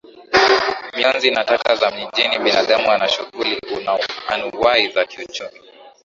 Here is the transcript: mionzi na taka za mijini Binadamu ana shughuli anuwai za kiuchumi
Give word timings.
mionzi 0.97 1.31
na 1.31 1.43
taka 1.45 1.75
za 1.75 1.91
mijini 1.91 2.39
Binadamu 2.39 2.91
ana 2.91 3.09
shughuli 3.09 3.61
anuwai 4.29 4.89
za 4.89 5.05
kiuchumi 5.05 5.59